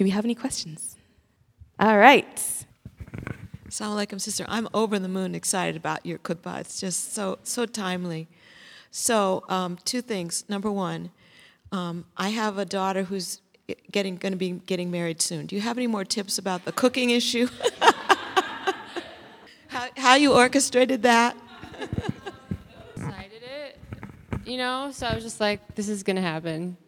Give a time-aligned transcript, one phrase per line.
[0.00, 0.96] do we have any questions?
[1.78, 2.34] All right.
[3.68, 4.46] Assalamu alaikum, sister.
[4.48, 6.60] I'm over the moon excited about your khutbah.
[6.60, 8.26] It's just so so timely.
[8.90, 10.46] So, um, two things.
[10.48, 11.10] Number one,
[11.70, 13.42] um, I have a daughter who's
[13.92, 15.44] getting going to be getting married soon.
[15.44, 17.48] Do you have any more tips about the cooking issue?
[19.68, 21.36] how, how you orchestrated that?
[22.94, 23.78] Decided it,
[24.46, 24.92] you know.
[24.94, 26.78] So I was just like, this is gonna happen.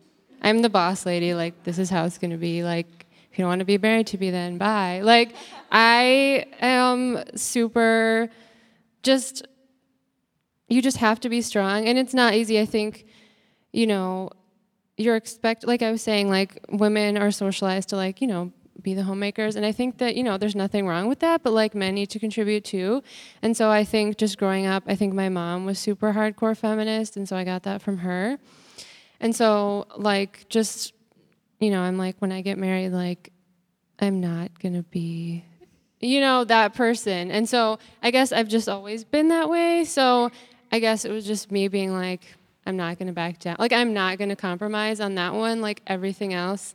[0.40, 1.34] I'm the boss lady.
[1.34, 2.64] Like, this is how it's gonna be.
[2.64, 3.01] Like,
[3.32, 5.00] if you don't want to be married to me, then bye.
[5.02, 5.34] Like,
[5.70, 8.28] I am super
[9.02, 9.46] just,
[10.68, 11.88] you just have to be strong.
[11.88, 12.60] And it's not easy.
[12.60, 13.06] I think,
[13.72, 14.28] you know,
[14.98, 18.92] you're expect like I was saying, like women are socialized to like, you know, be
[18.92, 19.56] the homemakers.
[19.56, 22.10] And I think that, you know, there's nothing wrong with that, but like men need
[22.10, 23.02] to contribute too.
[23.40, 27.16] And so I think just growing up, I think my mom was super hardcore feminist.
[27.16, 28.38] And so I got that from her.
[29.20, 30.92] And so, like, just
[31.62, 33.32] you know, I'm like, when I get married, like,
[33.98, 35.44] I'm not going to be,
[36.00, 37.30] you know, that person.
[37.30, 39.84] And so I guess I've just always been that way.
[39.84, 40.30] So
[40.70, 42.22] I guess it was just me being like,
[42.66, 43.56] I'm not going to back down.
[43.58, 45.60] Like, I'm not going to compromise on that one.
[45.60, 46.74] Like, everything else,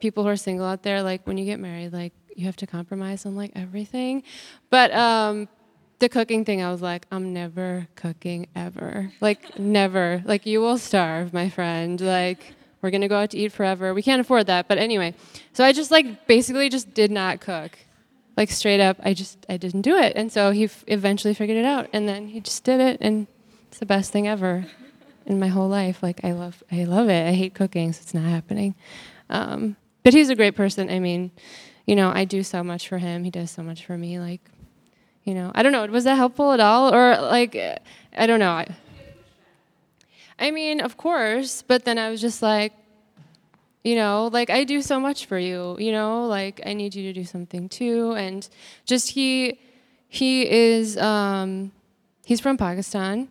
[0.00, 2.66] people who are single out there, like, when you get married, like, you have to
[2.66, 4.22] compromise on like everything.
[4.70, 5.48] But um,
[5.98, 9.10] the cooking thing, I was like, I'm never cooking ever.
[9.20, 10.22] Like, never.
[10.24, 12.00] Like, you will starve, my friend.
[12.00, 12.54] Like,
[12.86, 13.92] we're gonna go out to eat forever.
[13.92, 14.68] We can't afford that.
[14.68, 15.12] But anyway,
[15.52, 17.76] so I just like basically just did not cook.
[18.36, 20.12] Like straight up, I just I didn't do it.
[20.14, 23.26] And so he f- eventually figured it out, and then he just did it, and
[23.66, 24.66] it's the best thing ever
[25.26, 26.00] in my whole life.
[26.00, 27.26] Like I love I love it.
[27.26, 28.76] I hate cooking, so it's not happening.
[29.30, 30.88] Um, but he's a great person.
[30.88, 31.32] I mean,
[31.86, 33.24] you know, I do so much for him.
[33.24, 34.20] He does so much for me.
[34.20, 34.42] Like,
[35.24, 35.84] you know, I don't know.
[35.86, 37.56] Was that helpful at all, or like,
[38.16, 38.52] I don't know.
[38.52, 38.68] I,
[40.38, 42.72] I mean, of course, but then I was just like,
[43.84, 47.04] you know, like I do so much for you, you know, like I need you
[47.04, 48.12] to do something too.
[48.12, 48.46] And
[48.84, 49.60] just he,
[50.08, 51.72] he is, um,
[52.24, 53.28] he's from Pakistan.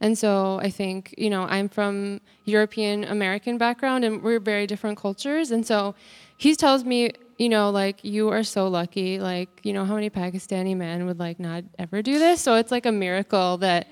[0.00, 4.98] And so I think, you know, I'm from European American background and we're very different
[4.98, 5.50] cultures.
[5.50, 5.94] And so
[6.38, 9.18] he tells me, you know, like, you are so lucky.
[9.18, 12.40] Like, you know, how many Pakistani men would like not ever do this?
[12.40, 13.86] So it's like a miracle that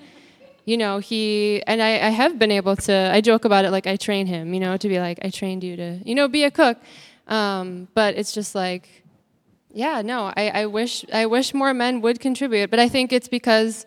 [0.65, 3.87] you know, he, and I, I have been able to, I joke about it like
[3.87, 6.43] I train him, you know, to be like, I trained you to, you know, be
[6.43, 6.77] a cook.
[7.27, 9.03] Um, but it's just like,
[9.71, 13.27] yeah, no, I, I wish, I wish more men would contribute, but I think it's
[13.27, 13.85] because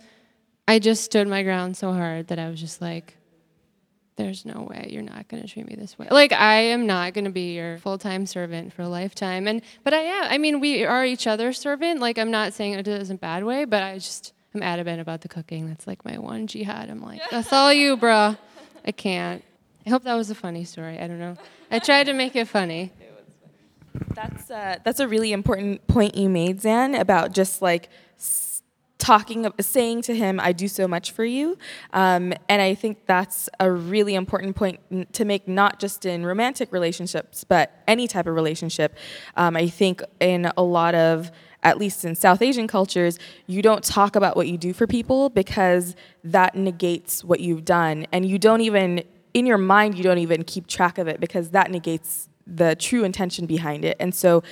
[0.68, 3.16] I just stood my ground so hard that I was just like,
[4.16, 6.06] there's no way you're not going to treat me this way.
[6.10, 9.48] Like I am not going to be your full-time servant for a lifetime.
[9.48, 10.24] And but I am.
[10.30, 12.00] I mean, we are each other's servant.
[12.00, 15.22] Like I'm not saying it in a bad way, but I just I'm adamant about
[15.22, 15.68] the cooking.
[15.68, 16.90] That's like my one jihad.
[16.90, 18.36] I'm like, that's all you, bro.
[18.84, 19.42] I can't.
[19.86, 20.98] I hope that was a funny story.
[20.98, 21.36] I don't know.
[21.70, 22.92] I tried to make it funny.
[24.14, 27.88] That's uh, that's a really important point you made, Zan, about just like
[28.98, 31.58] talking, saying to him, "I do so much for you,"
[31.92, 34.80] um, and I think that's a really important point
[35.14, 38.96] to make, not just in romantic relationships, but any type of relationship.
[39.36, 41.30] Um, I think in a lot of
[41.62, 45.28] at least in South Asian cultures, you don't talk about what you do for people
[45.28, 48.06] because that negates what you've done.
[48.12, 51.50] And you don't even, in your mind, you don't even keep track of it because
[51.50, 53.96] that negates the true intention behind it.
[54.00, 54.42] And so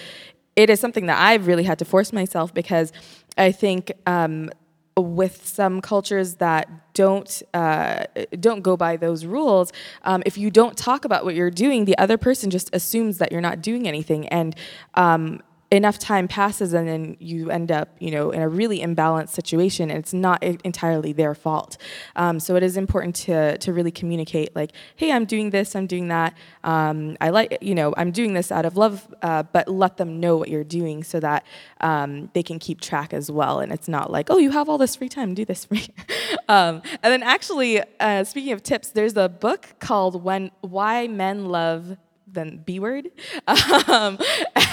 [0.57, 2.93] it is something that I've really had to force myself because
[3.37, 4.51] I think um,
[4.97, 8.05] with some cultures that don't uh,
[8.39, 9.73] don't go by those rules,
[10.03, 13.33] um, if you don't talk about what you're doing, the other person just assumes that
[13.33, 14.55] you're not doing anything, and
[14.95, 19.31] um, enough time passes and then you end up you know in a really imbalanced
[19.31, 21.77] situation and it's not entirely their fault.
[22.17, 25.87] Um, so it is important to to really communicate like hey i'm doing this i'm
[25.87, 29.69] doing that um, i like you know i'm doing this out of love uh, but
[29.69, 31.45] let them know what you're doing so that
[31.81, 34.79] um, they can keep track as well and it's not like oh you have all
[34.79, 35.89] this free time do this for me
[36.49, 41.47] um, and then actually uh, speaking of tips there's a book called when why men
[41.47, 41.97] love
[42.33, 43.11] than B word.
[43.91, 44.19] Um,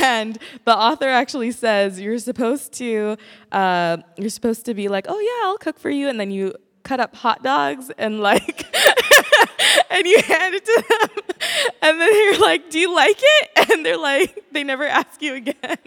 [0.01, 3.17] and the author actually says you're supposed to
[3.51, 6.53] uh, you're supposed to be like, oh yeah, I'll cook for you, and then you
[6.87, 8.65] cut up hot dogs and like
[9.91, 11.35] and you hand it to them
[11.81, 15.33] and then you're like do you like it and they're like they never ask you
[15.33, 15.77] again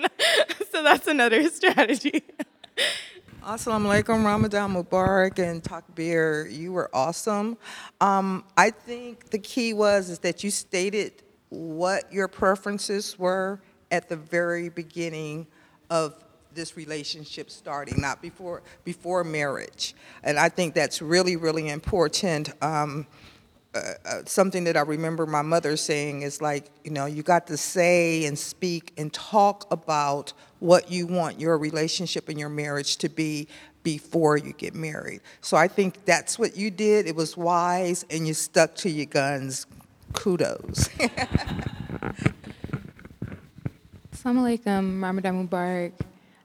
[0.71, 2.23] so that's another strategy
[3.43, 6.53] Assalamu alaikum, Ramadan Mubarak and Takbir.
[6.53, 7.57] You were awesome.
[7.99, 13.61] Um, I think the key was is that you stated what your preferences were
[13.91, 15.47] at the very beginning
[15.91, 16.15] of
[16.55, 19.95] this relationship starting, not before before marriage.
[20.23, 22.51] And I think that's really, really important.
[22.63, 23.07] Um,
[23.73, 27.47] uh, uh, something that I remember my mother saying is like, you know, you got
[27.47, 32.97] to say and speak and talk about what you want your relationship and your marriage
[32.97, 33.47] to be
[33.85, 35.21] before you get married.
[35.41, 37.07] So I think that's what you did.
[37.07, 39.67] It was wise and you stuck to your guns.
[40.13, 40.89] Kudos.
[44.13, 45.93] Assalamu alaikum, Ramadan Mubarak.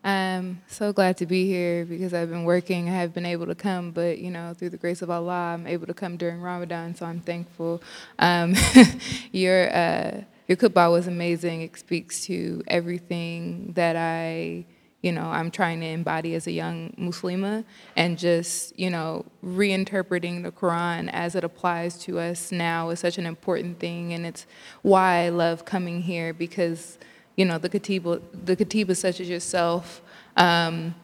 [0.03, 2.89] I'm so glad to be here because I've been working.
[2.89, 5.65] I have been able to come, but you know, through the grace of Allah, I'm
[5.65, 7.81] able to come during Ramadan, so I'm thankful.
[8.19, 8.53] Um,
[9.31, 11.63] your uh, your khutbah was amazing.
[11.63, 14.65] It speaks to everything that I,
[15.05, 17.63] you know, I'm trying to embody as a young Muslima,
[17.95, 23.19] and just you know, reinterpreting the Quran as it applies to us now is such
[23.19, 24.47] an important thing, and it's
[24.81, 26.97] why I love coming here because
[27.35, 30.01] you know, the khateebah, the khateebah such as yourself,
[30.37, 30.95] um,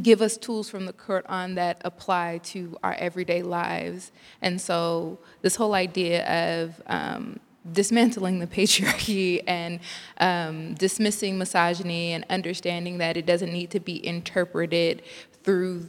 [0.00, 4.12] give us tools from the Quran that apply to our everyday lives.
[4.40, 9.80] And so this whole idea of um, dismantling the patriarchy and
[10.18, 15.02] um, dismissing misogyny and understanding that it doesn't need to be interpreted
[15.44, 15.86] through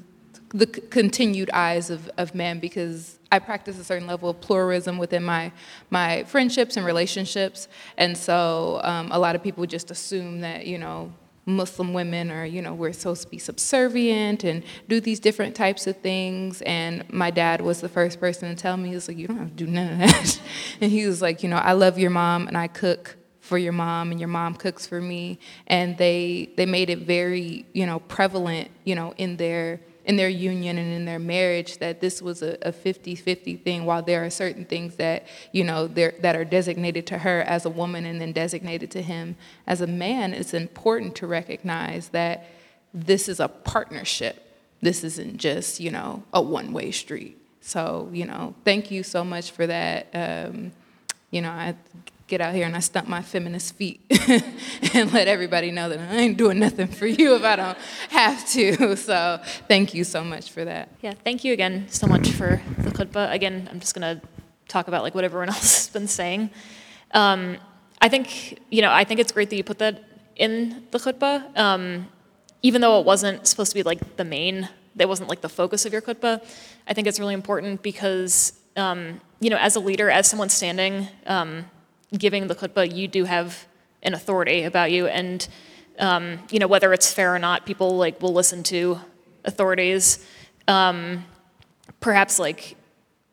[0.49, 4.99] the c- continued eyes of, of men because I practice a certain level of pluralism
[4.99, 5.51] within my,
[5.89, 7.67] my friendships and relationships.
[7.97, 11.11] And so um, a lot of people just assume that, you know,
[11.45, 15.87] Muslim women are, you know, we're supposed to be subservient and do these different types
[15.87, 16.61] of things.
[16.61, 19.37] And my dad was the first person to tell me, he was like, you don't
[19.37, 20.41] have to do none of that.
[20.81, 23.73] and he was like, you know, I love your mom and I cook for your
[23.73, 25.37] mom and your mom cooks for me.
[25.67, 30.29] And they, they made it very, you know, prevalent, you know, in their in their
[30.29, 34.29] union and in their marriage that this was a, a 50-50 thing while there are
[34.29, 38.33] certain things that you know that are designated to her as a woman and then
[38.33, 39.35] designated to him
[39.65, 42.45] as a man it's important to recognize that
[42.93, 44.39] this is a partnership.
[44.81, 47.37] This isn't just you know a one-way street.
[47.61, 50.07] So you know thank you so much for that.
[50.13, 50.71] Um,
[51.31, 51.75] you know i
[52.27, 54.01] get out here and I stump my feminist feet
[54.93, 57.77] and let everybody know that I ain't doing nothing for you if I don't
[58.09, 58.95] have to.
[59.03, 60.89] So thank you so much for that.
[61.01, 63.31] Yeah, thank you again so much for the khutbah.
[63.33, 64.21] Again, I'm just gonna
[64.67, 66.49] talk about like what everyone else has been saying.
[67.11, 67.57] Um,
[68.01, 70.03] I think you know I think it's great that you put that
[70.35, 72.07] in the khutbah, um,
[72.61, 74.69] even though it wasn't supposed to be like the main.
[74.95, 76.45] That wasn't like the focus of your khutbah.
[76.87, 81.07] I think it's really important because um, you know as a leader, as someone standing
[81.25, 81.65] um,
[82.17, 83.65] giving the khutbah, you do have
[84.01, 85.47] an authority about you, and
[85.99, 88.99] um, you know whether it's fair or not, people like will listen to
[89.45, 90.25] authorities.
[90.67, 91.25] Um,
[91.99, 92.75] perhaps like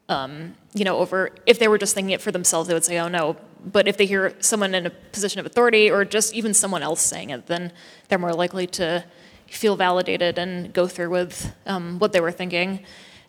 [0.09, 2.99] um, you know over if they were just thinking it for themselves, they would say,
[2.99, 6.55] "Oh no." But if they hear someone in a position of authority, or just even
[6.55, 7.73] someone else saying it, then
[8.09, 9.05] they're more likely to
[9.49, 12.81] feel validated and go through with um, what they were thinking.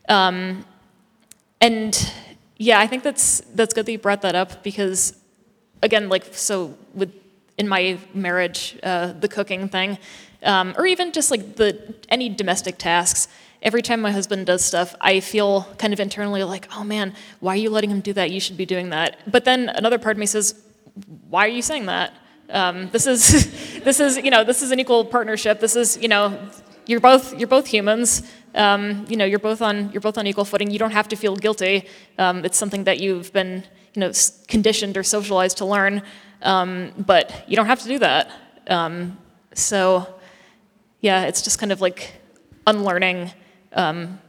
[0.07, 0.65] Um,
[1.59, 2.11] and
[2.57, 5.20] yeah, I think that's that's good that you brought that up because
[5.81, 7.13] again, like so with
[7.57, 9.97] in my marriage, uh, the cooking thing,
[10.43, 13.27] um, or even just like the any domestic tasks.
[13.61, 17.53] Every time my husband does stuff, I feel kind of internally like, oh man, why
[17.53, 18.31] are you letting him do that?
[18.31, 19.19] You should be doing that.
[19.27, 20.59] But then another part of me says,
[21.29, 22.11] why are you saying that?
[22.49, 25.59] Um, this is this is you know this is an equal partnership.
[25.59, 26.37] This is you know
[26.87, 28.23] you're both you're both humans.
[28.53, 30.71] Um, you know you're both on you're both on equal footing.
[30.71, 31.87] You don't have to feel guilty.
[32.17, 33.63] Um, it's something that you've been
[33.93, 34.11] you know,
[34.47, 36.01] conditioned or socialized to learn,
[36.41, 38.31] um, but you don't have to do that.
[38.67, 39.17] Um,
[39.53, 40.07] so,
[41.01, 42.13] yeah, it's just kind of like
[42.67, 43.31] unlearning,
[43.73, 44.19] um,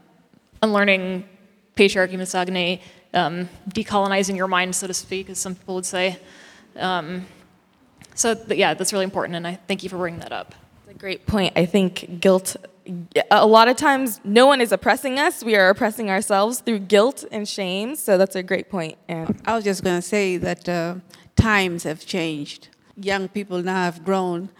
[0.63, 1.29] unlearning
[1.77, 2.83] patriarchy, misogyny,
[3.15, 6.19] um, decolonizing your mind, so to speak, as some people would say.
[6.77, 7.27] Um,
[8.15, 10.55] so, yeah, that's really important, and I thank you for bringing that up.
[10.87, 11.53] That's a great point.
[11.57, 12.57] I think guilt
[13.31, 15.45] a lot of times no one is oppressing us.
[15.45, 17.95] We are oppressing ourselves through guilt and shame.
[17.97, 20.97] So that's a great point and i was just going to say that uh,
[21.37, 22.69] times have changed.
[22.97, 24.51] Young people now have grown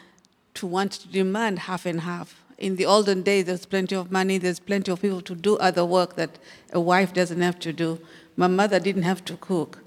[0.55, 2.43] to want to demand half and half.
[2.59, 5.85] In the olden days there's plenty of money there's plenty of people to do other
[5.85, 6.39] work that
[6.73, 7.99] a wife doesn't have to do.
[8.37, 9.79] My mother didn't have to cook.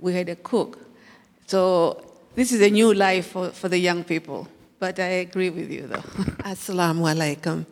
[0.00, 0.78] We had a cook.
[1.46, 2.04] So
[2.34, 5.86] this is a new life for, for the young people but I agree with you,
[5.86, 5.96] though.
[6.44, 7.66] Assalamu alaikum.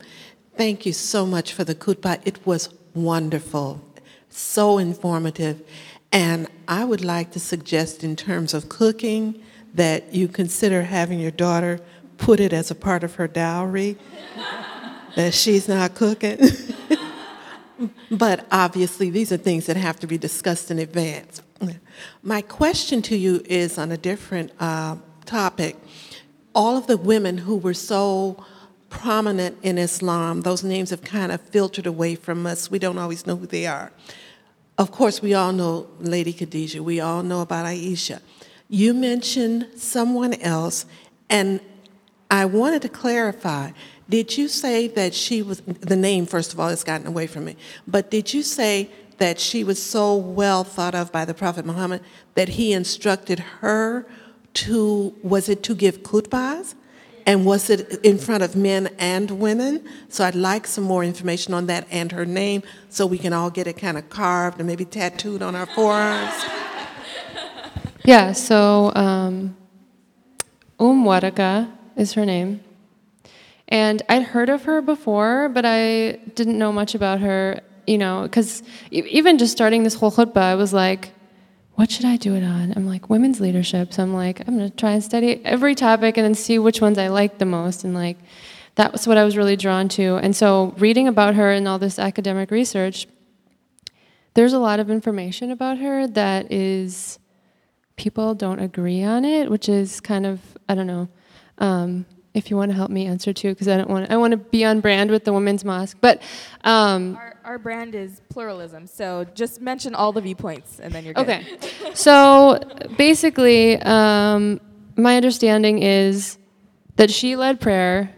[0.57, 2.21] Thank you so much for the khutbah.
[2.25, 3.81] It was wonderful,
[4.29, 5.63] so informative.
[6.13, 9.43] And I would like to suggest, in terms of cooking,
[9.75, 11.81] that you consider having your daughter
[12.17, 13.99] put it as a part of her dowry
[15.17, 16.39] that she's not cooking.
[18.11, 21.43] but obviously, these are things that have to be discussed in advance.
[22.23, 25.77] My question to you is on a different uh, topic
[26.57, 28.43] all of the women who were so
[28.89, 32.71] prominent in Islam, those names have kind of filtered away from us.
[32.71, 33.93] We don't always know who they are.
[34.79, 36.83] of course, we all know Lady Khadijah.
[36.83, 38.21] We all know about Aisha.
[38.69, 40.87] You mentioned someone else,
[41.31, 41.61] and
[42.31, 43.71] I wanted to clarify.
[44.09, 47.45] Did you say that she was, the name, first of all, has gotten away from
[47.45, 51.65] me, but did you say that she was so well thought of by the Prophet
[51.65, 52.03] Muhammad
[52.35, 54.07] that he instructed her
[54.57, 56.75] to, was it to give khutbahs?
[57.27, 59.85] And was it in front of men and women?
[60.09, 63.51] So I'd like some more information on that and her name so we can all
[63.51, 66.33] get it kind of carved and maybe tattooed on our forearms.
[68.05, 69.57] Yeah, so um,
[70.79, 72.61] Um Waraka is her name.
[73.67, 78.23] And I'd heard of her before, but I didn't know much about her, you know,
[78.23, 81.11] because even just starting this whole khutbah, I was like,
[81.77, 82.73] what should I do it on?
[82.75, 83.93] I'm like, women's leadership.
[83.93, 86.81] So I'm like, I'm going to try and study every topic and then see which
[86.81, 87.85] ones I like the most.
[87.85, 88.19] And like,
[88.77, 90.17] that was what I was really drawn to.
[90.17, 93.07] And so reading about her and all this academic research,
[94.35, 97.19] there's a lot of information about her that is,
[97.97, 101.09] people don't agree on it, which is kind of, I don't know.
[101.59, 102.07] Um,
[102.37, 104.37] if you want to help me answer too, because I don't want I want to
[104.37, 105.97] be on brand with the women's mosque.
[106.01, 106.23] But
[106.65, 111.15] um, our, our brand is pluralism, so just mention all the viewpoints, and then you're
[111.15, 111.29] good.
[111.29, 111.45] Okay.
[111.95, 112.61] so
[112.97, 114.61] basically, um,
[114.97, 116.39] my understanding is
[116.97, 118.15] that she led prayer,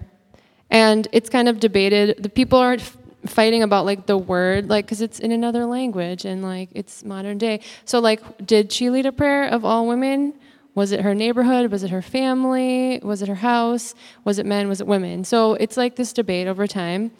[0.70, 2.22] and it's kind of debated.
[2.22, 2.76] The people are
[3.26, 7.38] fighting about like the word, like because it's in another language and like it's modern
[7.38, 7.60] day.
[7.84, 10.34] So like, did she lead a prayer of all women?
[10.78, 11.72] Was it her neighborhood?
[11.72, 13.00] Was it her family?
[13.02, 13.96] Was it her house?
[14.22, 14.68] Was it men?
[14.68, 15.24] Was it women?
[15.24, 17.10] So it's like this debate over time.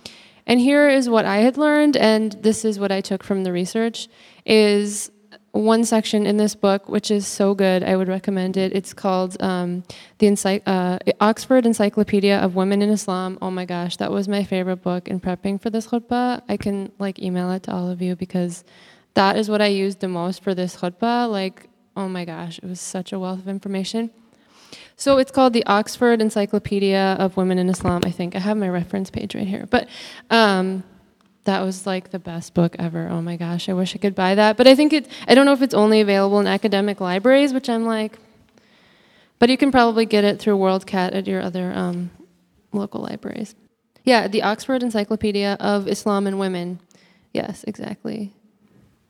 [0.47, 3.51] And here is what I had learned, and this is what I took from the
[3.51, 4.07] research,
[4.47, 5.11] is
[5.51, 8.73] one section in this book, which is so good, I would recommend it.
[8.73, 9.83] It's called um,
[10.19, 13.39] the Ency- uh, Oxford Encyclopedia of Women in Islam.
[13.43, 16.43] Oh my gosh, that was my favorite book in prepping for this khutbah.
[16.49, 18.63] I can like email it to all of you because
[19.15, 21.29] that is what I used the most for this khutbah.
[21.29, 21.69] Like
[21.99, 24.11] oh my gosh, it was such a wealth of information.
[24.97, 28.37] So it's called the Oxford Encyclopedia of Women in Islam, I think.
[28.37, 29.67] I have my reference page right here.
[29.69, 29.89] But
[30.31, 30.85] um,
[31.45, 33.09] that was like the best book ever.
[33.09, 34.57] Oh my gosh, I wish I could buy that.
[34.57, 37.69] But I think it, I don't know if it's only available in academic libraries, which
[37.69, 38.17] I'm like,
[39.41, 42.11] but you can probably get it through WorldCat at your other um,
[42.73, 43.57] local libraries.
[44.05, 46.81] Yeah, the Oxford Encyclopedia of Islam and Women.
[47.33, 48.35] Yes, exactly.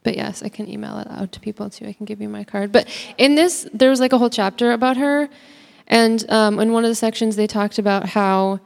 [0.09, 1.85] But yes, I can email it out to people too.
[1.85, 2.73] I can give you my card.
[2.73, 2.89] But
[3.19, 5.29] in this, there was like a whole chapter about her.
[5.87, 8.59] And um, in one of the sections, they talked about how,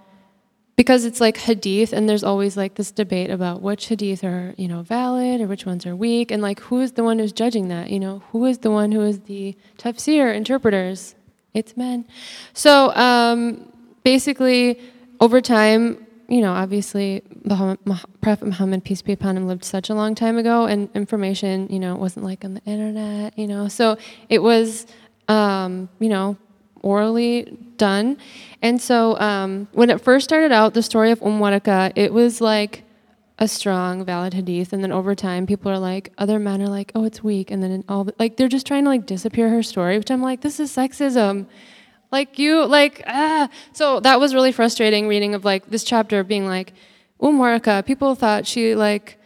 [0.77, 4.69] because it's like hadith, and there's always like this debate about which hadith are, you
[4.69, 7.67] know, valid or which ones are weak, and like who is the one who's judging
[7.67, 7.91] that?
[7.91, 11.17] You know, who is the one who is the tafsir interpreters?
[11.55, 12.05] It's men.
[12.53, 13.67] So um,
[14.05, 14.79] basically,
[15.19, 20.15] over time, you know, obviously, Prophet Muhammad, peace be upon him, lived such a long
[20.15, 23.69] time ago, and information, you know, wasn't like on the internet, you know.
[23.69, 23.99] So
[24.31, 24.87] it was,
[25.29, 26.39] um, you know,
[26.81, 28.17] orally done.
[28.63, 32.41] And so um, when it first started out, the story of Umm Waraka, it was
[32.41, 32.83] like
[33.39, 34.73] a strong, valid hadith.
[34.73, 37.51] And then over time, people are like, other men are like, oh, it's weak.
[37.51, 40.41] And then all, like, they're just trying to like disappear her story, which I'm like,
[40.41, 41.47] this is sexism
[42.13, 43.49] like you like ah.
[43.73, 46.75] So that was really frustrating reading of like this chapter being like
[47.21, 49.19] Umwaraka, people thought she like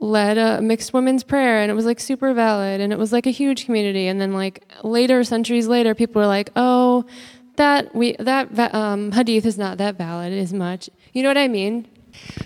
[0.00, 3.26] led a mixed women's prayer and it was like super valid and it was like
[3.26, 4.08] a huge community.
[4.08, 7.04] And then like later centuries later people were like oh
[7.56, 10.90] that we that um, hadith is not that valid as much.
[11.12, 11.86] You know what i mean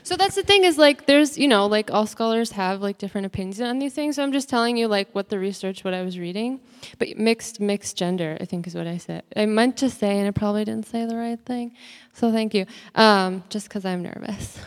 [0.02, 3.26] so that's the thing is like there's you know like all scholars have like different
[3.26, 4.16] opinions on these things.
[4.16, 6.60] So I'm just telling you like what the research, what I was reading.
[6.98, 9.24] But mixed mixed gender, I think is what I said.
[9.36, 11.74] I meant to say, and I probably didn't say the right thing.
[12.12, 12.66] So thank you.
[12.94, 14.58] Um, just because I'm nervous.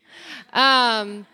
[0.52, 1.26] um,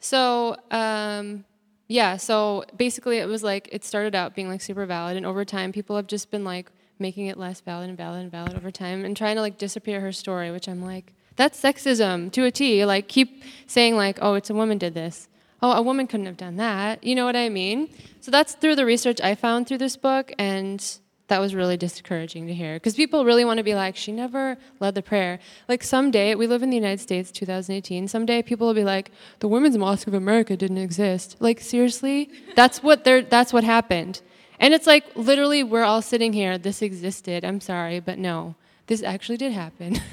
[0.00, 1.44] so um,
[1.86, 2.16] yeah.
[2.16, 5.72] So basically, it was like it started out being like super valid, and over time,
[5.72, 9.04] people have just been like making it less valid and valid and valid over time,
[9.04, 12.84] and trying to like disappear her story, which I'm like that's sexism to a T.
[12.84, 15.28] Like, keep saying, like, oh, it's a woman did this.
[15.62, 17.02] Oh, a woman couldn't have done that.
[17.02, 17.88] You know what I mean?
[18.20, 20.84] So that's through the research I found through this book, and
[21.28, 22.74] that was really discouraging to hear.
[22.74, 25.38] Because people really want to be like, she never led the prayer.
[25.68, 29.48] Like, someday, we live in the United States, 2018, someday people will be like, the
[29.48, 31.36] Women's Mosque of America didn't exist.
[31.38, 32.30] Like, seriously?
[32.56, 34.22] That's what, they're, that's what happened.
[34.58, 37.44] And it's like, literally, we're all sitting here, this existed.
[37.44, 38.56] I'm sorry, but no,
[38.88, 40.00] this actually did happen.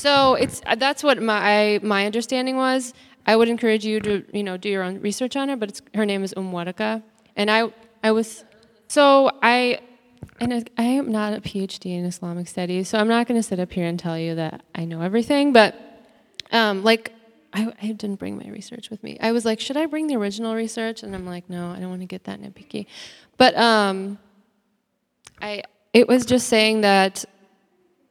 [0.00, 2.94] So it's uh, that's what my my understanding was.
[3.26, 6.06] I would encourage you to you know do your own research on her, but her
[6.06, 6.54] name is Umm
[7.36, 7.70] and I
[8.02, 8.44] I was
[8.88, 9.80] so I
[10.40, 13.60] and I am not a PhD in Islamic studies, so I'm not going to sit
[13.60, 15.74] up here and tell you that I know everything, but
[16.50, 17.12] um, like
[17.52, 19.18] I, I didn't bring my research with me.
[19.20, 21.02] I was like, should I bring the original research?
[21.02, 22.86] And I'm like, no, I don't want to get that nitpicky.
[23.36, 24.18] But um,
[25.42, 27.24] I it was just saying that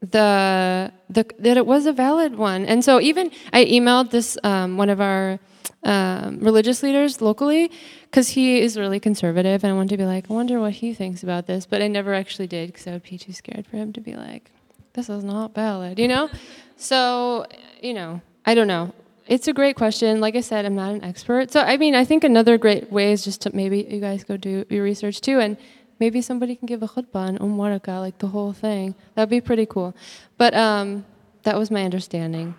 [0.02, 2.66] the, the that it was a valid one.
[2.66, 5.40] And so even I emailed this um, one of our
[5.84, 7.72] um, religious leaders locally
[8.04, 10.94] because he is really conservative, and I wanted to be like, I wonder what he
[10.94, 11.66] thinks about this.
[11.66, 14.16] But I never actually did because I would be too scared for him to be
[14.16, 14.52] like,
[14.94, 16.30] this is not valid, you know.
[16.78, 17.46] so
[17.82, 18.94] you know, I don't know.
[19.28, 20.22] It's a great question.
[20.22, 21.52] Like I said, I'm not an expert.
[21.52, 24.38] So I mean, I think another great way is just to maybe you guys go
[24.38, 25.58] do your research too and
[26.00, 28.96] maybe somebody can give a khutbah on Umm Waraka, like the whole thing.
[29.16, 29.96] That'd be pretty cool.
[30.38, 31.06] But um,
[31.44, 32.56] that was my understanding.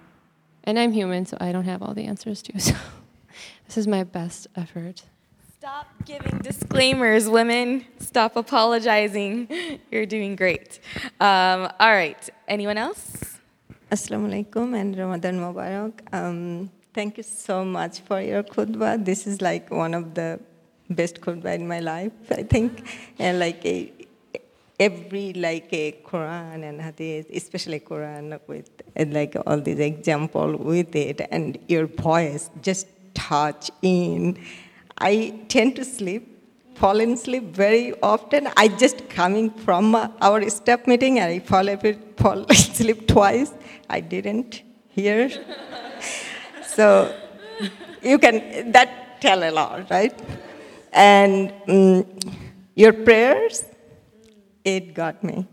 [0.64, 2.58] And I'm human, so I don't have all the answers too.
[3.70, 5.04] So this is my best effort.
[5.56, 7.84] Stop giving disclaimers, women.
[8.00, 9.46] Stop apologizing.
[9.92, 10.80] You're doing great.
[11.20, 12.28] Um, all right.
[12.48, 13.38] Anyone else?
[13.92, 16.00] Assalamu alaikum and Ramadan Mubarak.
[16.12, 19.04] Um, thank you so much for your khutbah.
[19.04, 20.40] This is like one of the
[20.90, 22.86] best khutbah in my life, I think.
[23.18, 23.92] And like a,
[24.78, 31.20] every like a Quran and Hadith, especially Quran with like all these example with it,
[31.30, 34.38] and your voice just touch in.
[34.98, 36.26] I tend to sleep,
[36.74, 38.48] fall in sleep very often.
[38.56, 41.66] I just coming from our staff meeting and I fall,
[42.16, 43.52] fall asleep twice.
[43.88, 45.30] I didn't hear.
[46.66, 47.14] so
[48.02, 50.14] you can that tell a lot, right?
[50.92, 52.06] And um,
[52.74, 53.64] your prayers,
[54.64, 55.46] it got me.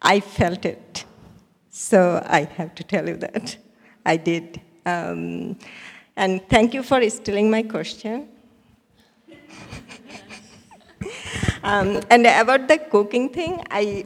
[0.00, 1.04] I felt it.
[1.70, 3.56] So I have to tell you that.
[4.04, 4.60] I did.
[4.84, 5.58] Um,
[6.16, 8.28] and thank you for stealing my question.
[11.62, 14.04] um, and about the cooking thing, I,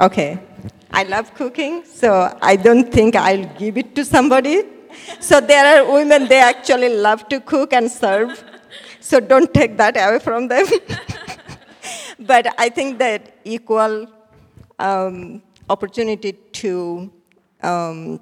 [0.00, 0.40] okay,
[0.90, 4.62] I love cooking, so I don't think I'll give it to somebody.
[5.20, 8.42] So there are women, they actually love to cook and serve.
[9.04, 10.66] So don't take that away from them.
[12.20, 14.06] but I think that equal
[14.78, 17.12] um, opportunity to
[17.62, 18.18] um,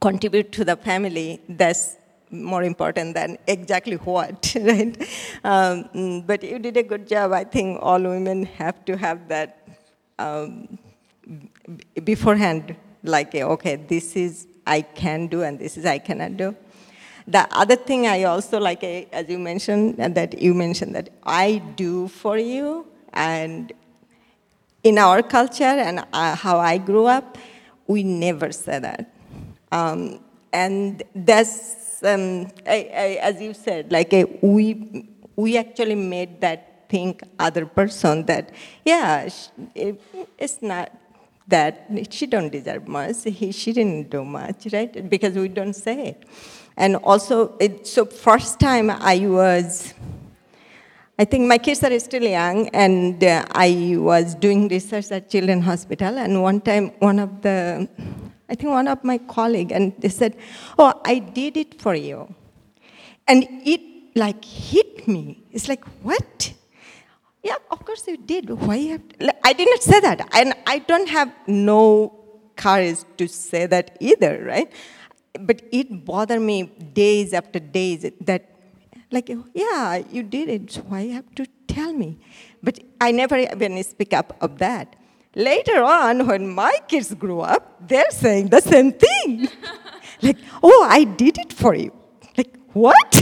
[0.00, 1.96] contribute to the family, that's
[2.30, 4.96] more important than exactly what, right?
[5.44, 7.32] Um, but you did a good job.
[7.32, 9.68] I think all women have to have that
[10.18, 10.78] um,
[12.04, 16.56] beforehand, like, okay, this is I can do and this is I cannot do.
[17.28, 21.62] The other thing I also like, eh, as you mentioned, that you mentioned that I
[21.74, 23.72] do for you, and
[24.84, 27.36] in our culture and uh, how I grew up,
[27.88, 29.12] we never say that.
[29.72, 30.20] Um,
[30.52, 36.88] and that's, um, I, I, as you said, like eh, we, we actually made that
[36.88, 38.52] think other person that,
[38.84, 39.28] yeah,
[39.74, 40.00] it,
[40.38, 40.92] it's not
[41.48, 45.08] that she don't deserve much, he, she didn't do much, right?
[45.08, 46.24] Because we don't say it.
[46.76, 49.94] And also, it, so first time I was,
[51.18, 55.64] I think my kids are still young, and uh, I was doing research at Children's
[55.64, 57.88] Hospital, and one time one of the,
[58.50, 60.36] I think one of my colleague, and they said,
[60.78, 62.34] "Oh, I did it for you,"
[63.26, 63.80] and it
[64.14, 65.42] like hit me.
[65.52, 66.52] It's like what?
[67.42, 68.50] Yeah, of course you did.
[68.50, 69.34] Why you to?
[69.46, 72.12] I did not say that, and I don't have no
[72.56, 74.70] courage to say that either, right?
[75.40, 78.50] But it bothered me days after days that,
[79.10, 82.18] like, yeah, you did it, so why you have to tell me?
[82.62, 84.96] But I never even speak up of that.
[85.34, 89.48] Later on, when my kids grew up, they're saying the same thing.
[90.22, 91.92] like, oh, I did it for you.
[92.36, 93.12] Like, what?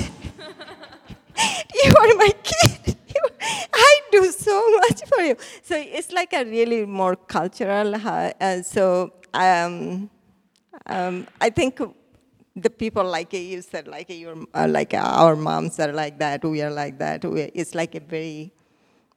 [1.85, 2.97] you are my kid.
[3.73, 5.37] I do so much for you.
[5.63, 7.95] So it's like a really more cultural.
[7.95, 10.11] Uh, so um,
[10.87, 11.81] um, I think
[12.57, 16.63] the people like you said, like your, uh, like our moms are like that, we
[16.63, 17.25] are like that.
[17.25, 18.53] It's like a very,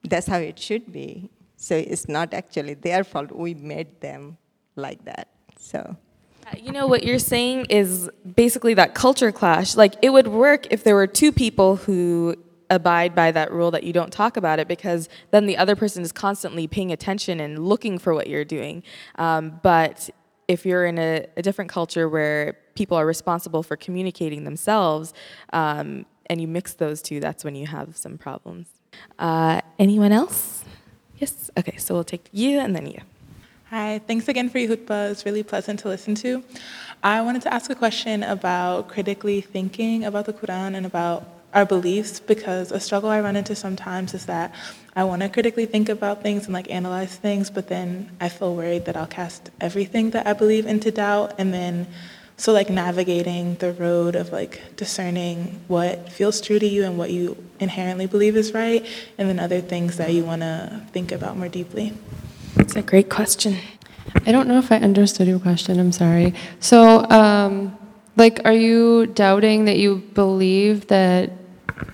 [0.04, 1.30] that's how it should be.
[1.56, 3.32] So it's not actually their fault.
[3.32, 4.38] We made them
[4.76, 5.30] like that.
[5.60, 5.98] So.
[6.46, 9.76] Uh, you know what you're saying is basically that culture clash.
[9.76, 12.36] Like it would work if there were two people who
[12.70, 16.04] abide by that rule that you don't talk about it because then the other person
[16.04, 18.84] is constantly paying attention and looking for what you're doing.
[19.16, 20.10] Um, but
[20.48, 25.14] if you're in a, a, different culture where people are responsible for communicating themselves
[25.54, 28.68] um, and you mix those two, that's when you have some problems.
[29.20, 30.64] Uh, anyone else?
[31.18, 31.52] Yes?
[31.58, 33.02] Okay, so we'll take you and then you.
[33.70, 35.12] Hi, thanks again for your khutbah.
[35.12, 36.44] It's really pleasant to listen to.
[37.04, 41.66] I wanted to ask a question about critically thinking about the Quran and about our
[41.66, 44.54] beliefs because a struggle I run into sometimes is that
[44.96, 48.56] I want to critically think about things and like analyze things, but then I feel
[48.56, 51.88] worried that I'll cast everything that I believe into doubt and then
[52.40, 57.10] So like navigating the road of like discerning what feels true to you and what
[57.10, 58.86] you inherently believe is right,
[59.18, 61.94] and then other things that you want to think about more deeply.
[62.58, 63.58] It's a great question.
[64.28, 65.80] I don't know if I understood your question.
[65.80, 66.36] I'm sorry.
[66.60, 67.76] So, um,
[68.16, 71.32] like, are you doubting that you believe that,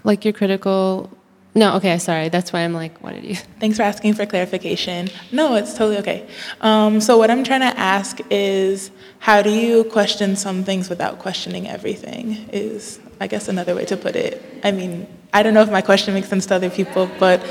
[0.03, 1.09] like, you're critical?
[1.55, 2.29] No, okay, sorry.
[2.29, 3.35] That's why I'm like, what did you?
[3.59, 5.09] Thanks for asking for clarification.
[5.31, 6.27] No, it's totally okay.
[6.61, 11.19] Um, so, what I'm trying to ask is how do you question some things without
[11.19, 12.49] questioning everything?
[12.51, 14.43] Is, I guess, another way to put it.
[14.63, 17.45] I mean, I don't know if my question makes sense to other people, but.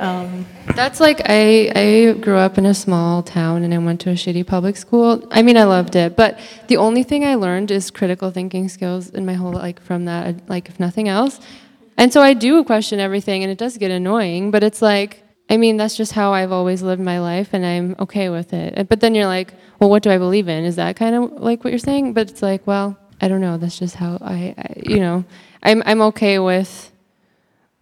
[0.00, 4.10] Um, That's like I, I grew up in a small town and I went to
[4.10, 5.24] a shitty public school.
[5.30, 9.10] I mean, I loved it, but the only thing I learned is critical thinking skills
[9.10, 11.38] in my whole like from that, like if nothing else.
[11.96, 14.50] And so I do question everything, and it does get annoying.
[14.50, 17.96] But it's like, I mean, that's just how I've always lived my life, and I'm
[18.00, 18.88] okay with it.
[18.88, 20.64] But then you're like, well, what do I believe in?
[20.64, 22.14] Is that kind of like what you're saying?
[22.14, 23.58] But it's like, well, I don't know.
[23.58, 25.24] That's just how I, I you know,
[25.62, 26.90] I'm I'm okay with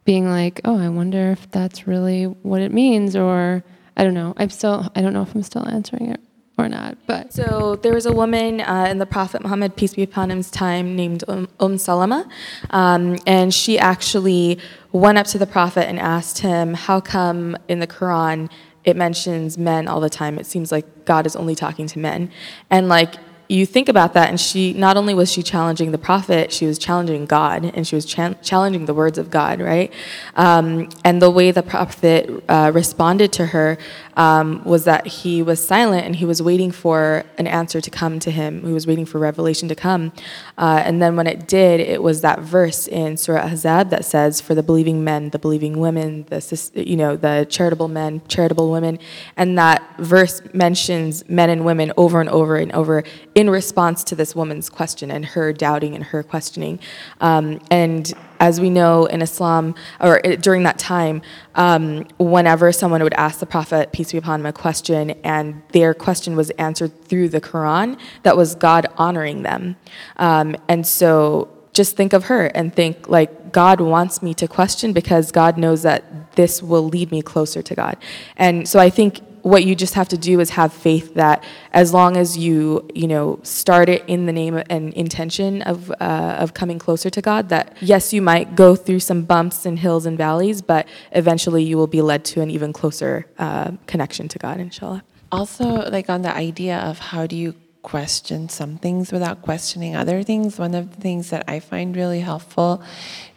[0.05, 3.65] being like, oh, I wonder if that's really what it means, or
[3.97, 4.35] I don't know.
[4.37, 6.21] I'm still, I don't know if I'm still answering it
[6.59, 6.99] or not.
[7.07, 10.51] But so there was a woman uh, in the Prophet Muhammad, peace be upon him's
[10.51, 12.29] time, named Um, umm Salama,
[12.71, 14.59] um, and she actually
[14.93, 18.51] went up to the Prophet and asked him, "How come in the Quran
[18.85, 20.39] it mentions men all the time?
[20.39, 22.31] It seems like God is only talking to men."
[22.71, 23.15] And like
[23.49, 26.79] you think about that, and she not only was she challenging the prophet, she was
[26.79, 29.93] challenging God, and she was cha- challenging the words of God, right?
[30.37, 33.77] Um, and the way the prophet uh, responded to her
[34.17, 38.19] um, was that he was silent and he was waiting for an answer to come
[38.21, 38.65] to him.
[38.65, 40.13] He was waiting for revelation to come.
[40.59, 44.41] Uh, and then when it did, it was that verse in Surah Ahzab that says,
[44.41, 48.99] "For the believing men, the believing women, the you know the charitable men, charitable women,"
[49.37, 54.15] and that verse mentions men and women over and over and over in response to
[54.15, 56.79] this woman's question and her doubting and her questioning.
[57.21, 61.23] Um, and as we know in Islam, or during that time,
[61.55, 65.95] um, whenever someone would ask the Prophet, peace be upon him, a question, and their
[65.95, 69.77] question was answered through the Quran, that was God honoring them.
[70.17, 74.93] Um, and so just think of her and think like God wants me to question
[74.93, 77.97] because God knows that this will lead me closer to God.
[78.37, 81.93] And so I think what you just have to do is have faith that as
[81.93, 86.55] long as you you know start it in the name and intention of uh, of
[86.55, 90.17] coming closer to God that yes you might go through some bumps and hills and
[90.17, 94.61] valleys but eventually you will be led to an even closer uh, connection to God
[94.61, 95.03] inshallah.
[95.31, 100.23] Also like on the idea of how do you question some things without questioning other
[100.23, 102.81] things one of the things that I find really helpful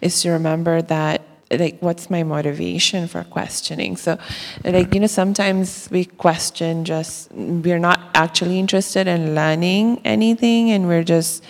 [0.01, 3.97] is to remember that like what's my motivation for questioning?
[3.97, 4.17] So
[4.63, 10.87] like you know sometimes we question just we're not actually interested in learning anything and
[10.87, 11.43] we're just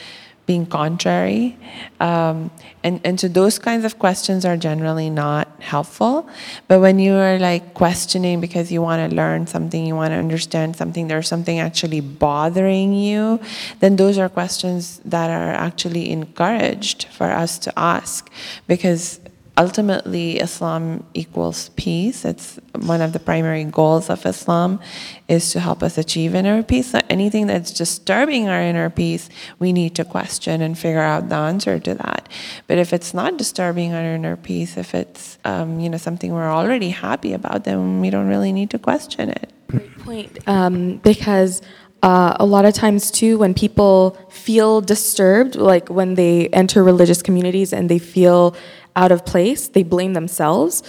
[0.46, 1.58] being contrary.
[2.00, 2.52] Um,
[2.84, 6.30] and and so those kinds of questions are generally not helpful.
[6.68, 10.18] But when you are like questioning because you want to learn something you want to
[10.18, 13.40] understand something there's something actually bothering you
[13.80, 18.30] then those are questions that are actually encouraged for us to ask
[18.68, 19.20] because
[19.58, 22.26] ultimately islam equals peace.
[22.26, 24.80] It's one of the primary goals of islam
[25.28, 26.92] is to help us achieve inner peace.
[26.92, 31.36] So anything that's disturbing our inner peace we need to question and figure out the
[31.36, 32.28] answer to that.
[32.68, 36.52] But if it's not disturbing our inner peace if it's um, you know something we're
[36.52, 39.52] already happy about then we don't really need to question it.
[39.68, 40.48] Great point.
[40.48, 41.62] Um, because
[42.04, 47.22] uh, a lot of times too when people feel disturbed like when they enter religious
[47.22, 48.56] communities and they feel
[48.96, 50.84] out of place, they blame themselves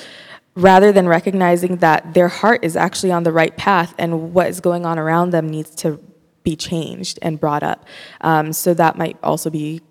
[0.54, 4.60] rather than recognizing that their heart is actually on the right path and what is
[4.60, 6.00] going on around them needs to
[6.42, 7.84] be changed and brought up.
[8.22, 9.82] Um, so that might also be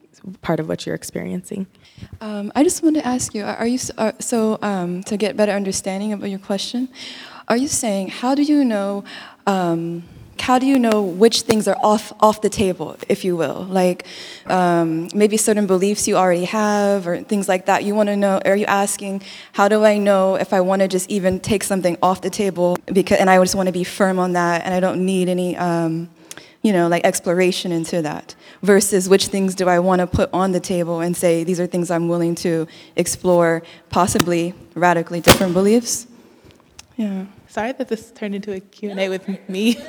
[0.42, 1.68] part of what you're experiencing.
[2.20, 5.52] Um, I just wanted to ask you: Are you are, so um, to get better
[5.52, 6.90] understanding of your question?
[7.48, 9.04] Are you saying how do you know?
[10.40, 13.64] How do you know which things are off off the table, if you will?
[13.64, 14.06] Like
[14.46, 17.84] um, maybe certain beliefs you already have, or things like that.
[17.84, 18.40] You want to know?
[18.46, 21.98] Are you asking how do I know if I want to just even take something
[22.02, 22.78] off the table?
[22.86, 25.58] Because and I just want to be firm on that, and I don't need any.
[25.58, 26.10] Um,
[26.62, 30.52] you know, like exploration into that versus which things do I want to put on
[30.52, 36.08] the table and say these are things I'm willing to explore, possibly radically different beliefs.
[36.98, 37.26] Yeah.
[37.56, 39.78] Sorry that this turned into a Q&A with me.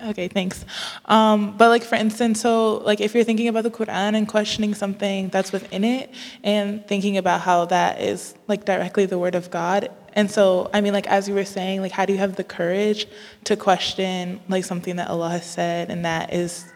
[0.00, 0.64] okay, thanks.
[1.06, 4.72] Um, but like for instance, so like if you're thinking about the Quran and questioning
[4.72, 9.50] something that's within it and thinking about how that is like directly the word of
[9.50, 12.36] God And so, I mean, like as you were saying, like how do you have
[12.36, 13.08] the courage
[13.44, 16.72] to question like something that Allah has said and that is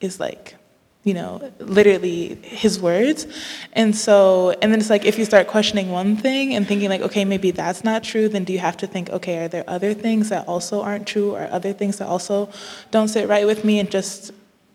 [0.00, 0.57] is like
[1.04, 3.26] you know, literally his words.
[3.72, 7.00] And so, and then it's like if you start questioning one thing and thinking, like,
[7.00, 9.94] okay, maybe that's not true, then do you have to think, okay, are there other
[9.94, 12.50] things that also aren't true or other things that also
[12.90, 13.78] don't sit right with me?
[13.78, 14.32] And just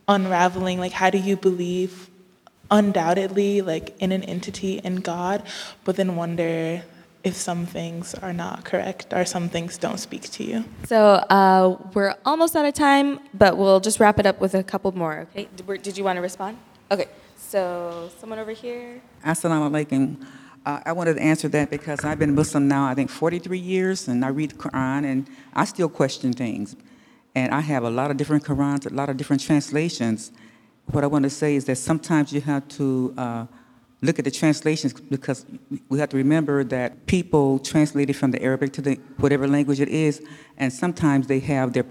[0.08, 2.10] unraveling, like, how do you believe
[2.72, 5.44] undoubtedly, like, in an entity in God,
[5.84, 6.84] but then wonder,
[7.24, 10.66] if some things are not correct or some things don't speak to you.
[10.86, 14.64] So uh, we're almost out of time, but we'll just wrap it up with a
[14.64, 15.28] couple more.
[15.32, 15.48] Okay?
[15.82, 16.58] Did you want to respond?
[16.92, 17.08] Okay.
[17.38, 19.02] So someone over here.
[19.26, 20.26] Assalamu alaikum.
[20.66, 24.08] Uh, I wanted to answer that because I've been Muslim now, I think 43 years,
[24.08, 26.76] and I read the Quran, and I still question things.
[27.36, 30.32] And I have a lot of different Qurans, a lot of different translations.
[30.86, 33.46] What I want to say is that sometimes you have to uh,
[34.04, 35.46] look at the translations because
[35.90, 39.88] we have to remember that people translated from the Arabic to the whatever language it
[39.88, 40.22] is,
[40.58, 41.86] and sometimes they have their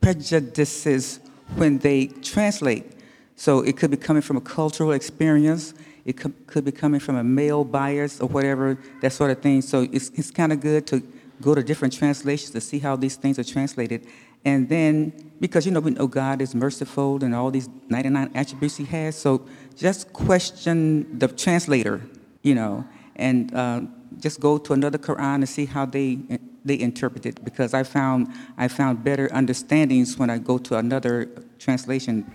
[0.00, 1.20] prejudices
[1.56, 2.92] when they translate.
[3.36, 5.72] So it could be coming from a cultural experience.
[6.04, 6.12] It
[6.46, 9.62] could be coming from a male bias or whatever, that sort of thing.
[9.62, 11.02] So it's, it's kind of good to
[11.40, 14.06] go to different translations to see how these things are translated.
[14.44, 18.76] And then, because you know, we know God is merciful and all these 99 attributes
[18.76, 22.02] He has, so just question the translator,
[22.42, 22.84] you know,
[23.16, 23.80] and uh,
[24.18, 26.18] just go to another Quran and see how they
[26.64, 27.42] they interpret it.
[27.42, 32.30] Because I found I found better understandings when I go to another translation.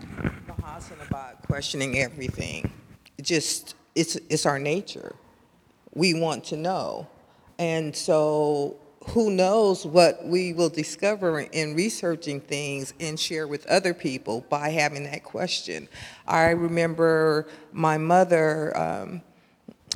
[1.07, 2.71] about questioning everything.
[3.21, 5.15] Just it's it's our nature.
[5.93, 7.07] We want to know,
[7.57, 13.93] and so who knows what we will discover in researching things and share with other
[13.93, 15.87] people by having that question.
[16.27, 19.21] I remember my mother, um,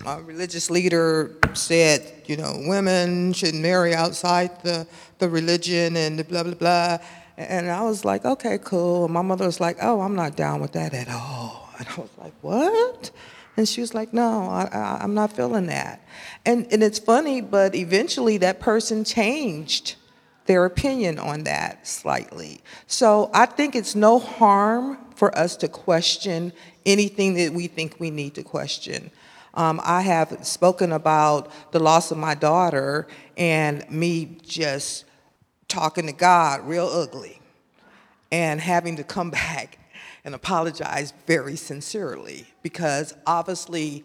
[0.06, 6.44] a religious leader, said, you know, women should marry outside the, the religion and blah,
[6.44, 6.98] blah, blah.
[7.38, 9.06] And I was like, okay, cool.
[9.06, 11.70] And my mother was like, oh, I'm not down with that at all.
[11.80, 13.12] And I was like, what?
[13.60, 16.02] And she was like, no, I, am not feeling that.
[16.46, 19.96] And, and it's funny, but eventually that person changed
[20.46, 22.62] their opinion on that slightly.
[22.88, 26.54] So I think it's no harm for us to question
[26.86, 29.12] anything that we think we need to question.
[29.54, 35.04] Um, I have spoken about the loss of my daughter and me just
[35.68, 37.42] talking to God real ugly
[38.32, 39.80] and having to come back
[40.24, 44.04] and apologize very sincerely because obviously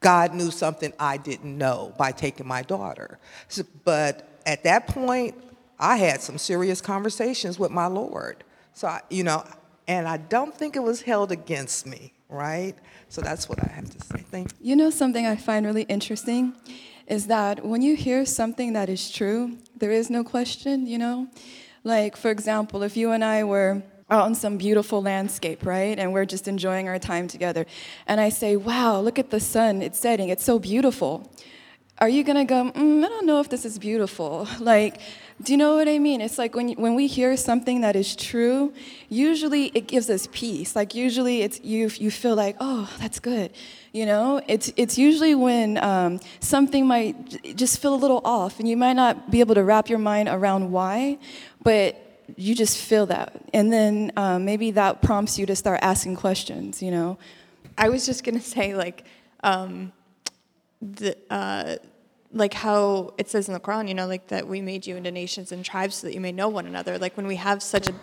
[0.00, 3.18] God knew something I didn't know by taking my daughter.
[3.48, 5.34] So, but at that point,
[5.78, 8.44] I had some serious conversations with my Lord.
[8.74, 9.44] So, I, you know,
[9.88, 12.74] and I don't think it was held against me, right?
[13.08, 14.24] So that's what I have to say.
[14.30, 14.70] Thank you.
[14.70, 16.54] You know, something I find really interesting
[17.06, 21.28] is that when you hear something that is true, there is no question, you know?
[21.84, 23.82] Like, for example, if you and I were
[24.12, 25.98] out on some beautiful landscape, right?
[25.98, 27.64] And we're just enjoying our time together.
[28.06, 31.32] And I say, wow, look at the sun, it's setting, it's so beautiful.
[31.98, 34.46] Are you gonna go, mm, I don't know if this is beautiful?
[34.60, 35.00] Like,
[35.42, 36.20] do you know what I mean?
[36.20, 38.72] It's like when, when we hear something that is true,
[39.08, 40.76] usually it gives us peace.
[40.76, 43.50] Like, usually it's, you, you feel like, oh, that's good.
[43.92, 48.68] You know, it's, it's usually when um, something might just feel a little off and
[48.68, 51.18] you might not be able to wrap your mind around why,
[51.62, 53.40] but you just feel that.
[53.52, 57.18] And then um, maybe that prompts you to start asking questions, you know?
[57.78, 59.04] I was just to say, like,
[59.42, 59.92] um,
[60.80, 61.76] the, uh,
[62.32, 65.10] like how it says in the Quran, you know, like that we made you into
[65.10, 66.98] nations and tribes so that you may know one another.
[66.98, 67.94] Like when we have such a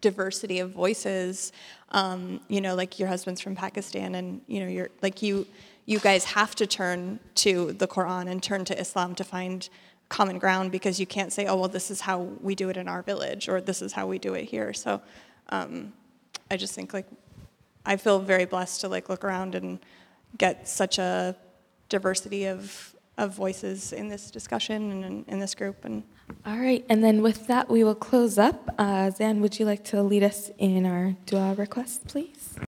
[0.00, 1.52] diversity of voices,
[1.90, 5.46] um, you know, like your husband's from Pakistan, and you know, you're like you,
[5.86, 9.68] you guys have to turn to the Quran and turn to Islam to find
[10.08, 12.88] common ground because you can't say, oh, well, this is how we do it in
[12.88, 14.72] our village or this is how we do it here.
[14.72, 15.00] So
[15.48, 15.92] um,
[16.50, 17.06] I just think like
[17.86, 19.78] I feel very blessed to like look around and
[20.38, 21.36] get such a
[21.88, 26.02] diversity of of voices in this discussion and in, in this group and
[26.44, 29.84] all right and then with that we will close up uh, zan would you like
[29.84, 32.56] to lead us in our dua request please